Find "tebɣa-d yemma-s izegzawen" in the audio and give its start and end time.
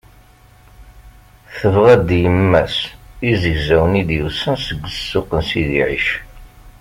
1.57-3.99